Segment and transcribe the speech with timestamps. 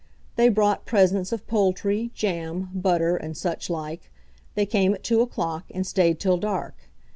[0.35, 4.09] They brought presents of poultry, jam, butter, and suchlike.
[4.55, 6.73] They came at two o'clock and stayed till dark.